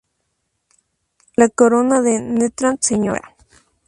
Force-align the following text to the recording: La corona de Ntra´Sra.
La 1.35 1.47
corona 1.49 2.01
de 2.01 2.17
Ntra´Sra. 2.17 3.21